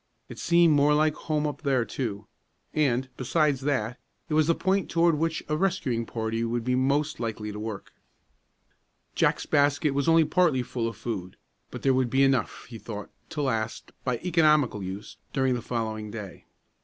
It 0.29 0.39
seemed 0.39 0.73
more 0.73 0.95
like 0.95 1.13
home 1.13 1.45
up 1.45 1.61
there 1.61 1.85
too; 1.85 2.25
and, 2.73 3.07
besides 3.17 3.61
that, 3.61 3.99
it 4.29 4.33
was 4.33 4.47
the 4.47 4.55
point 4.55 4.89
toward 4.89 5.13
which 5.13 5.43
a 5.47 5.55
rescuing 5.55 6.07
party 6.07 6.43
would 6.43 6.63
be 6.63 6.73
most 6.73 7.19
likely 7.19 7.51
to 7.51 7.59
work. 7.59 7.93
Jack's 9.13 9.45
basket 9.45 9.93
was 9.93 10.07
only 10.09 10.25
partly 10.25 10.63
full 10.63 10.87
of 10.87 10.97
food, 10.97 11.37
but 11.69 11.83
there 11.83 11.93
would 11.93 12.09
be 12.09 12.23
enough, 12.23 12.65
he 12.65 12.79
thought, 12.79 13.11
to 13.29 13.43
last, 13.43 13.91
by 14.03 14.17
economical 14.25 14.81
use, 14.81 15.17
during 15.33 15.53
the 15.53 15.61
following 15.61 16.09
day. 16.09 16.45